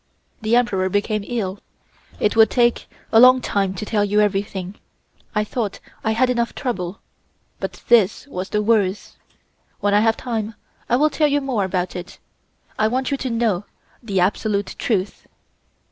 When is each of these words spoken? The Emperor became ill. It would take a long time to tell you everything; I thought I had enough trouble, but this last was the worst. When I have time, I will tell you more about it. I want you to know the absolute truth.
The 0.41 0.55
Emperor 0.55 0.89
became 0.89 1.23
ill. 1.27 1.59
It 2.19 2.35
would 2.35 2.49
take 2.49 2.87
a 3.11 3.19
long 3.19 3.39
time 3.39 3.75
to 3.75 3.85
tell 3.85 4.03
you 4.03 4.19
everything; 4.19 4.73
I 5.35 5.43
thought 5.43 5.79
I 6.03 6.13
had 6.13 6.27
enough 6.27 6.55
trouble, 6.55 7.01
but 7.59 7.83
this 7.87 8.21
last 8.25 8.31
was 8.31 8.49
the 8.49 8.63
worst. 8.63 9.17
When 9.79 9.93
I 9.93 9.99
have 9.99 10.17
time, 10.17 10.55
I 10.89 10.95
will 10.95 11.11
tell 11.11 11.27
you 11.27 11.39
more 11.39 11.65
about 11.65 11.95
it. 11.95 12.17
I 12.79 12.87
want 12.87 13.11
you 13.11 13.17
to 13.17 13.29
know 13.29 13.65
the 14.01 14.19
absolute 14.19 14.73
truth. 14.79 15.27